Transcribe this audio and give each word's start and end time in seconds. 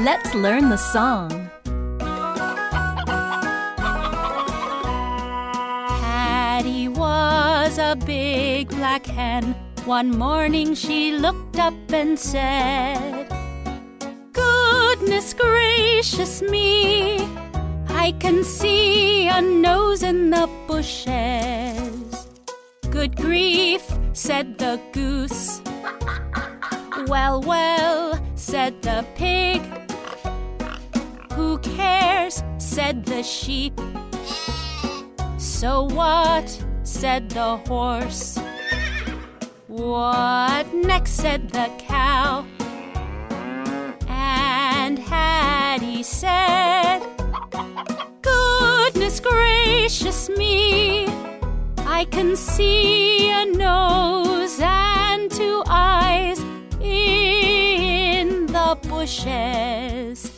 Let's 0.00 0.32
learn 0.32 0.68
the 0.68 0.76
song. 0.76 1.50
Hattie 6.00 6.86
was 6.86 7.78
a 7.78 7.96
big 8.06 8.68
black 8.68 9.06
hen. 9.06 9.56
One 9.86 10.16
morning 10.16 10.76
she 10.76 11.10
looked 11.10 11.58
up 11.58 11.74
and 11.92 12.16
said, 12.16 13.26
Goodness 14.32 15.34
gracious 15.34 16.42
me, 16.42 17.18
I 17.88 18.14
can 18.20 18.44
see 18.44 19.26
a 19.26 19.42
nose 19.42 20.04
in 20.04 20.30
the 20.30 20.48
bushes. 20.68 22.28
Good 22.88 23.16
grief, 23.16 23.82
said 24.12 24.58
the 24.58 24.80
goose. 24.92 25.60
Well, 27.08 27.40
well, 27.40 28.24
said 28.36 28.80
the 28.82 29.04
pig. 29.16 29.87
Cares, 31.62 32.42
said 32.58 33.04
the 33.04 33.22
sheep. 33.22 33.80
So 35.38 35.84
what, 35.84 36.48
said 36.82 37.30
the 37.30 37.56
horse. 37.68 38.38
What 39.66 40.72
next, 40.74 41.12
said 41.12 41.50
the 41.50 41.70
cow. 41.78 42.46
And 44.08 44.98
Hattie 44.98 46.02
said, 46.02 47.00
Goodness 48.22 49.20
gracious 49.20 50.28
me, 50.30 51.06
I 51.78 52.06
can 52.10 52.36
see 52.36 53.30
a 53.30 53.46
nose 53.46 54.60
and 54.60 55.30
two 55.30 55.62
eyes 55.66 56.38
in 56.80 58.46
the 58.46 58.78
bushes. 58.88 60.37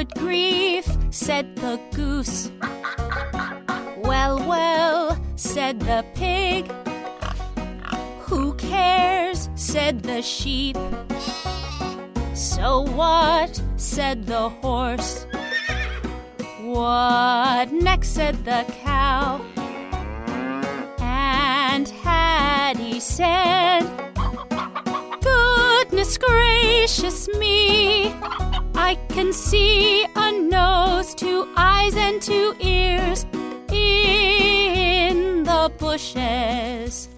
Good 0.00 0.14
grief, 0.14 0.88
said 1.10 1.56
the 1.56 1.78
goose. 1.92 2.50
Well, 3.98 4.38
well, 4.48 5.20
said 5.36 5.78
the 5.80 6.06
pig. 6.14 6.72
Who 8.20 8.54
cares, 8.54 9.50
said 9.56 10.02
the 10.02 10.22
sheep. 10.22 10.78
So 12.32 12.80
what, 12.80 13.60
said 13.76 14.24
the 14.24 14.48
horse. 14.48 15.26
What 16.62 17.70
next, 17.70 18.14
said 18.14 18.42
the 18.46 18.64
cow. 18.82 19.38
And 20.98 21.86
Hattie 21.88 23.00
said, 23.00 23.82
Goodness 25.20 26.16
gracious 26.16 26.49
me, 27.38 28.06
I 28.74 28.98
can 29.10 29.34
see 29.34 30.06
a 30.16 30.32
nose, 30.32 31.14
two 31.14 31.46
eyes, 31.54 31.94
and 31.94 32.22
two 32.22 32.54
ears 32.58 33.26
in 33.70 35.42
the 35.42 35.70
bushes. 35.78 37.08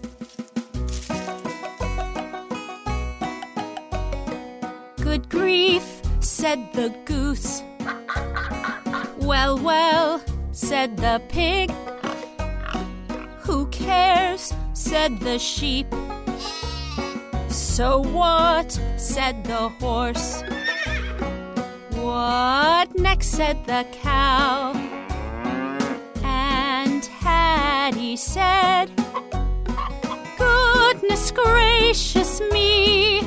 Good 4.96 5.28
grief, 5.28 6.02
said 6.18 6.72
the 6.72 6.88
goose. 7.04 7.62
Well, 9.18 9.58
well, 9.58 10.20
said 10.50 10.96
the 10.96 11.22
pig. 11.28 11.70
Who 13.42 13.66
cares, 13.66 14.52
said 14.72 15.20
the 15.20 15.38
sheep. 15.38 15.86
So 17.72 18.00
what, 18.00 18.78
said 18.98 19.44
the 19.44 19.70
horse. 19.80 20.42
What 21.92 22.94
next, 22.98 23.28
said 23.28 23.64
the 23.64 23.86
cow. 23.92 24.74
And 26.22 27.02
Hattie 27.06 28.16
said, 28.16 28.90
Goodness 30.36 31.30
gracious 31.30 32.42
me, 32.52 33.20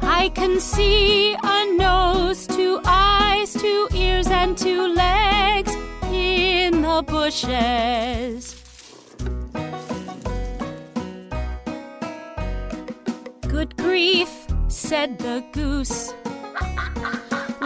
I 0.00 0.30
can 0.32 0.60
see 0.60 1.34
a 1.42 1.76
nose, 1.76 2.46
two 2.46 2.80
eyes, 2.84 3.52
two 3.52 3.88
ears, 3.94 4.28
and 4.28 4.56
two 4.56 4.94
legs 4.94 5.74
in 6.12 6.82
the 6.82 7.02
bushes. 7.04 8.51
Good 13.62 13.76
grief, 13.76 14.46
said 14.66 15.18
the 15.20 15.44
goose. 15.52 16.12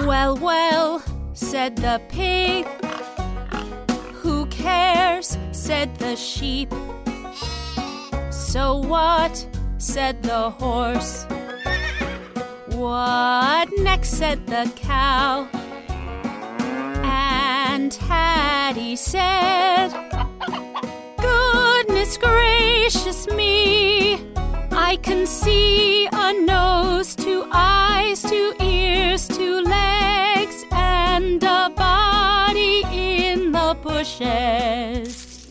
Well, 0.04 0.36
well, 0.36 1.02
said 1.32 1.76
the 1.76 2.02
pig. 2.10 2.66
Who 4.20 4.44
cares, 4.46 5.38
said 5.52 5.96
the 5.96 6.14
sheep. 6.14 6.70
So 8.30 8.76
what, 8.76 9.46
said 9.78 10.22
the 10.22 10.50
horse. 10.50 11.24
What 12.72 13.70
next, 13.78 14.10
said 14.18 14.46
the 14.46 14.70
cow. 14.76 15.48
And 17.04 17.94
Hattie 17.94 18.96
said, 18.96 19.88
Goodness 21.18 22.18
gracious 22.18 23.26
me, 23.28 23.85
Can 25.02 25.26
see 25.26 26.08
a 26.12 26.32
nose, 26.32 27.14
two 27.14 27.46
eyes, 27.52 28.22
two 28.22 28.54
ears, 28.60 29.28
two 29.28 29.60
legs, 29.60 30.64
and 30.72 31.40
a 31.44 31.70
body 31.76 32.82
in 32.90 33.52
the 33.52 33.76
bushes. 33.82 35.46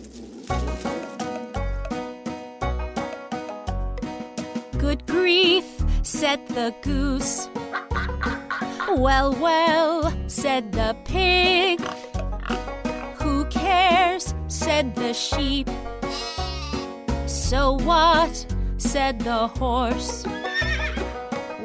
Good 4.77 5.05
grief, 5.05 5.65
said 6.03 6.45
the 6.49 6.73
goose. 6.81 7.47
Well, 8.97 9.33
well, 9.35 10.13
said 10.27 10.73
the 10.73 10.97
pig. 11.05 11.79
Who 13.21 13.45
cares, 13.45 14.33
said 14.47 14.95
the 14.95 15.13
sheep. 15.13 15.69
So 17.25 17.73
what, 17.73 18.45
said 18.85 19.19
the 19.19 19.47
horse. 19.47 20.23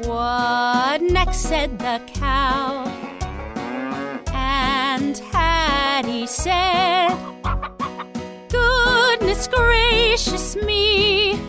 What 0.05 1.01
next, 1.03 1.41
said 1.41 1.77
the 1.77 2.01
cow. 2.07 2.85
And 4.33 5.17
Hattie 5.31 6.25
said, 6.25 7.15
Goodness 8.49 9.47
gracious 9.47 10.55
me, 10.55 11.39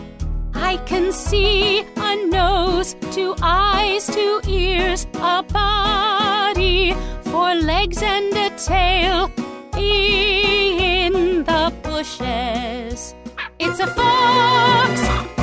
I 0.53 0.77
can 0.85 1.11
see 1.11 1.81
a 1.97 2.27
nose, 2.27 2.95
two 3.11 3.33
eyes, 3.41 4.05
two 4.07 4.41
ears, 4.47 5.07
a 5.15 5.41
body, 5.41 6.93
four 7.23 7.55
legs, 7.55 8.01
and 8.03 8.31
a 8.37 8.49
tail 8.57 9.31
in 9.75 11.43
the 11.43 11.73
bushes. 11.83 13.15
It's 13.59 13.79
a 13.79 13.87
fox! 13.87 15.42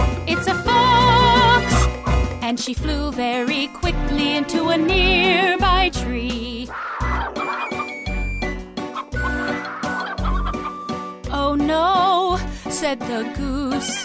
And 2.50 2.58
she 2.58 2.74
flew 2.74 3.12
very 3.12 3.68
quickly 3.68 4.36
into 4.36 4.70
a 4.70 4.76
nearby 4.76 5.88
tree. 5.90 6.68
Oh 11.30 11.54
no, 11.56 12.40
said 12.68 12.98
the 12.98 13.22
goose. 13.36 14.04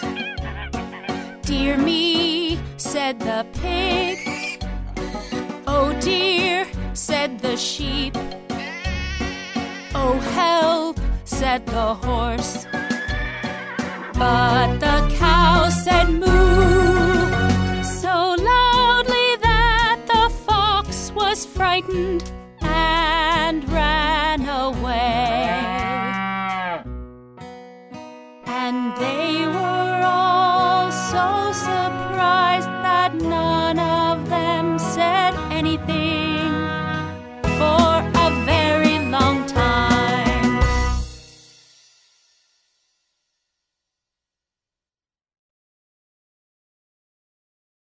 Dear 1.42 1.76
me, 1.76 2.60
said 2.76 3.18
the 3.18 3.44
pig. 3.54 4.62
Oh 5.66 5.92
dear, 6.00 6.68
said 6.94 7.40
the 7.40 7.56
sheep. 7.56 8.16
Oh 9.92 10.20
help, 10.34 11.00
said 11.24 11.66
the 11.66 11.94
horse. 11.94 12.64
But 14.14 14.78
the 14.78 15.16
cow 15.18 15.68
said 15.68 16.10
moo 16.10 16.35
frightened 21.80 22.32
and 22.62 23.68
ran 23.70 24.48
away. 24.48 25.50
And 28.46 28.96
they 28.96 29.46
were. 29.46 29.65